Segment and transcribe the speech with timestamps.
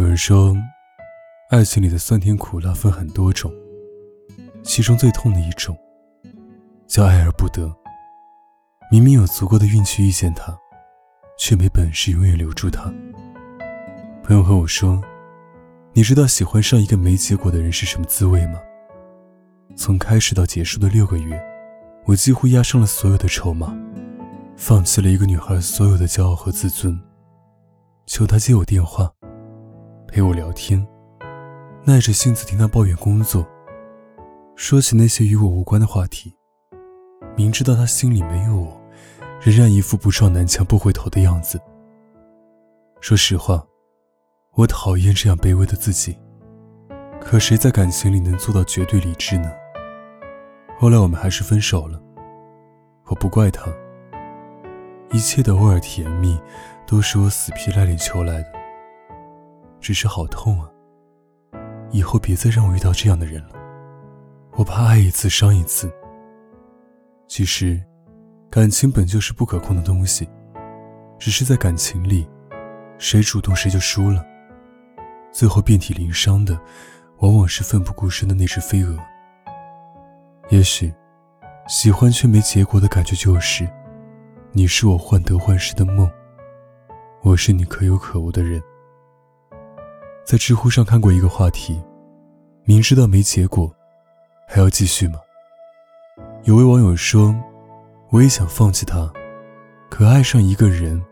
[0.00, 0.56] 有人说，
[1.50, 3.52] 爱情里的酸甜苦辣分很多种，
[4.62, 5.76] 其中最痛的一种
[6.86, 7.70] 叫爱而不得。
[8.90, 10.58] 明明有足够的运气遇见他，
[11.38, 12.90] 却没本事永远留住他。
[14.24, 14.98] 朋友和我说。
[15.92, 18.60] 你知道喜欢上一个没结果的人是什么滋味吗？
[19.76, 21.38] 从开始到结束的六个月，
[22.06, 23.76] 我几乎押上了所有的筹码，
[24.56, 26.98] 放弃了一个女孩所有的骄傲和自尊，
[28.06, 29.12] 求她接我电话，
[30.10, 30.84] 陪我聊天，
[31.84, 33.46] 耐着性子听她抱怨工作，
[34.56, 36.36] 说起那些与我无关的话题。
[37.36, 38.80] 明知道她心里没有我，
[39.40, 41.60] 仍然一副不撞南墙不回头的样子。
[43.00, 43.64] 说实话。
[44.54, 46.18] 我讨厌这样卑微的自己，
[47.20, 49.48] 可谁在感情里能做到绝对理智呢？
[50.76, 52.02] 后来我们还是分手了，
[53.06, 53.72] 我不怪他。
[55.12, 56.36] 一切的偶尔甜蜜，
[56.84, 58.59] 都是我死皮赖脸求来的。
[59.80, 60.68] 只是好痛啊！
[61.90, 63.54] 以后别再让我遇到这样的人了，
[64.52, 65.92] 我怕爱一次伤一次。
[67.26, 67.80] 其实，
[68.50, 70.28] 感情本就是不可控的东西，
[71.18, 72.28] 只是在感情里，
[72.98, 74.24] 谁主动谁就输了。
[75.32, 76.60] 最后遍体鳞伤的，
[77.18, 78.98] 往往是奋不顾身的那只飞蛾。
[80.50, 80.92] 也许，
[81.68, 83.68] 喜欢却没结果的感觉就是，
[84.52, 86.10] 你是我患得患失的梦，
[87.22, 88.60] 我是你可有可无的人。
[90.30, 91.82] 在知乎上看过一个话题：
[92.62, 93.68] 明知道没结果，
[94.46, 95.18] 还要继续吗？
[96.44, 97.34] 有位网友说
[98.12, 99.12] ：“我也想放弃他，
[99.90, 101.02] 可爱上一个人，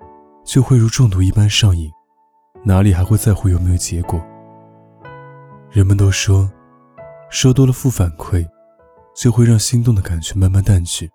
[0.44, 1.90] 就会如中毒一般上瘾。”
[2.64, 4.24] 哪里还会在乎有没有结果？
[5.68, 6.48] 人们都说，
[7.28, 8.46] 说多了负反馈，
[9.16, 11.10] 就会让心动的感觉慢慢淡去。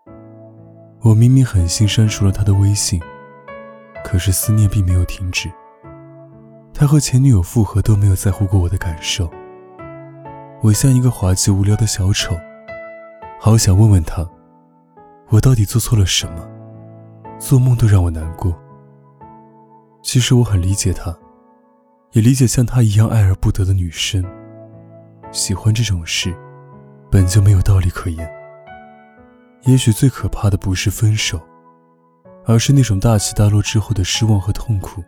[1.03, 3.01] 我明明狠心删除了他的微信，
[4.03, 5.49] 可是思念并没有停止。
[6.73, 9.29] 他和前女友复合都没有在乎过我的感受。
[10.61, 12.35] 我像一个滑稽无聊的小丑，
[13.39, 14.27] 好想问问他，
[15.29, 16.47] 我到底做错了什么？
[17.37, 18.57] 做梦都让我难过。
[20.01, 21.15] 其实我很理解他。
[22.11, 24.23] 也理解像他一样爱而不得的女生，
[25.31, 26.31] 喜欢这种事，
[27.09, 28.31] 本就没有道理可言。
[29.63, 31.41] 也许最可怕的不是分手，
[32.45, 35.03] 而是那种大起大落之后的失望和痛苦，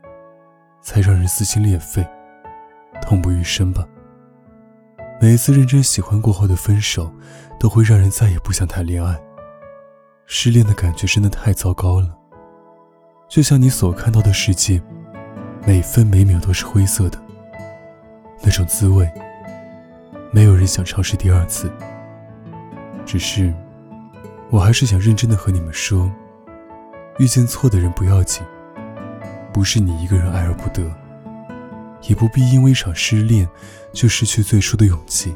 [0.86, 2.08] 才让人撕心裂肺，
[3.02, 3.84] 痛不欲生吧。
[5.20, 7.12] 每一次认真喜欢过后的分手，
[7.60, 9.20] 都会让人再也不想谈恋爱。
[10.28, 12.16] 失恋的感觉真的太糟糕了，
[13.28, 14.80] 就像你所看到的世界。
[15.66, 17.20] 每分每秒都是灰色的，
[18.44, 19.12] 那种滋味，
[20.32, 21.72] 没有人想尝试第二次。
[23.04, 23.52] 只是，
[24.52, 26.12] 我还是想认真的和你们说，
[27.18, 28.44] 遇见错的人不要紧，
[29.56, 30.84] 不是你一个人爱而不得，
[32.10, 33.48] 也不必因为一场失恋
[33.94, 35.34] 就失去最初的勇气。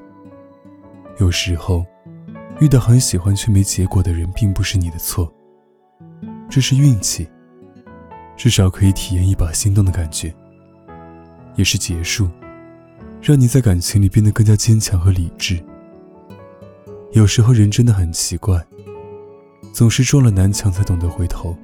[1.20, 1.86] 有时候，
[2.60, 5.34] 遇到很喜欢却没结果的人，并不是你的错，
[6.50, 7.30] 这是运气。
[8.36, 10.36] 至少可以体验一把心动的感觉，
[11.56, 12.30] 也是结束，
[13.22, 15.64] 让你在感情里变得更加坚强和理智。
[17.14, 18.62] 有时候人真的很奇怪，
[19.72, 21.58] 总是撞了南墙才懂得回头，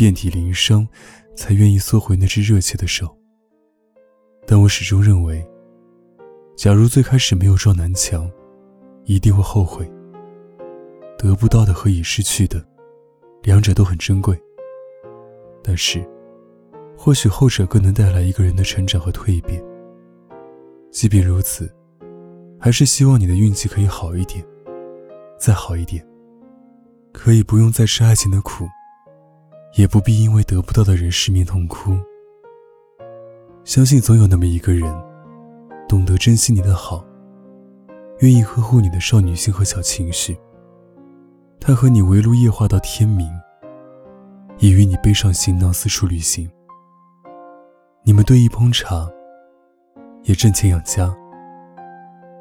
[0.00, 0.88] 遍体鳞伤
[1.36, 3.14] 才愿意缩回那只热切的手。
[4.46, 5.46] 但我始终认为，
[6.56, 8.26] 假如最开始没有撞南墙，
[9.04, 9.86] 一定会后悔。
[11.18, 12.66] 得不到的和已失去的，
[13.42, 14.34] 两者都很珍贵。
[15.62, 16.02] 但是，
[16.96, 19.62] 或许后者更能带来一个人的成长和蜕变。
[20.90, 21.70] 即便如此，
[22.58, 24.42] 还是希望你的运气可以好一点，
[25.38, 26.02] 再好一点，
[27.12, 28.66] 可以不用再吃爱情的苦，
[29.74, 31.98] 也不必因为得不到的人失眠痛哭。
[33.64, 34.92] 相信总有那么一个人，
[35.88, 37.04] 懂得珍惜你的好，
[38.20, 40.36] 愿意呵护你的少女心和小情绪。
[41.60, 43.30] 他和你围炉夜话到天明。
[44.58, 46.46] 也与你背上行囊四处旅行。
[48.02, 49.10] 你们对一烹茶，
[50.24, 51.10] 也挣钱养家。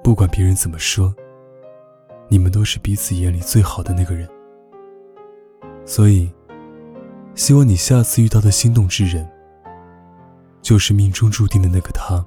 [0.04, 1.16] 不管别人怎么说，
[2.28, 4.28] 你们都是彼此眼里最好的那个人。
[5.86, 6.30] 所以，
[7.39, 9.25] 希望你下次遇到的心动之人，
[10.62, 12.24] 就是命中注定的那个他。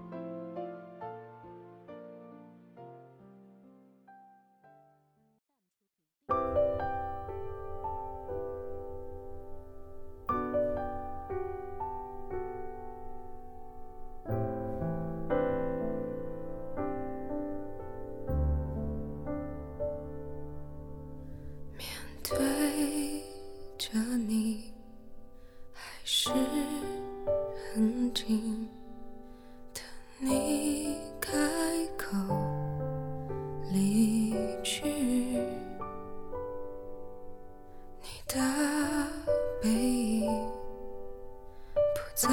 [42.02, 42.28] 不再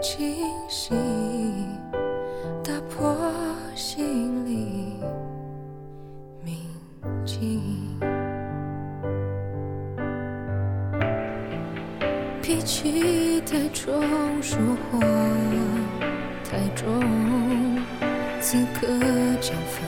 [0.00, 0.94] 清晰，
[2.64, 3.14] 打破
[3.74, 4.96] 心里
[6.42, 6.56] 宁
[7.26, 7.60] 静。
[12.40, 14.02] 脾气太重，
[14.42, 14.58] 说
[14.90, 14.98] 话
[16.42, 17.02] 太重，
[18.40, 18.86] 此刻
[19.40, 19.84] 将分，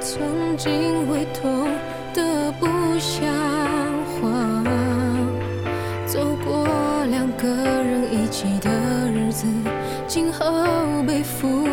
[0.00, 1.68] 曾经会痛
[2.12, 2.66] 的不
[2.98, 3.24] 想
[10.06, 11.66] 今后背负